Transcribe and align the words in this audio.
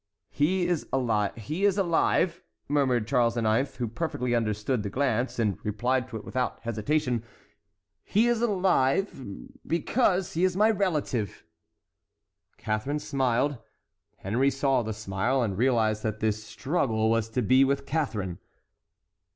"He 0.31 0.65
is 0.65 0.87
alive, 0.91 1.35
he 1.35 1.63
is 1.63 1.77
alive!" 1.77 2.41
murmured 2.67 3.05
Charles 3.07 3.37
IX., 3.37 3.75
who 3.75 3.87
perfectly 3.87 4.33
understood 4.33 4.81
the 4.81 4.89
glance, 4.89 5.37
and 5.37 5.59
replied 5.63 6.07
to 6.09 6.17
it 6.17 6.25
without 6.25 6.59
hesitation,—"he 6.61 8.25
is 8.25 8.41
alive—because 8.41 10.33
he 10.33 10.43
is 10.43 10.57
my 10.57 10.71
relative." 10.71 11.43
Catharine 12.57 12.97
smiled. 12.97 13.59
Henry 14.17 14.49
saw 14.49 14.81
the 14.81 14.93
smile, 14.93 15.43
and 15.43 15.55
realized 15.55 16.01
that 16.01 16.19
his 16.19 16.41
struggle 16.43 17.11
was 17.11 17.29
to 17.29 17.43
be 17.43 17.63
with 17.63 17.85
Catharine. 17.85 18.39